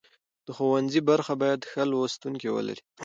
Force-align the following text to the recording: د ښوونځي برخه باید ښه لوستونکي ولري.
د 0.45 0.47
ښوونځي 0.57 1.01
برخه 1.09 1.33
باید 1.41 1.67
ښه 1.71 1.81
لوستونکي 1.91 2.49
ولري. 2.51 2.81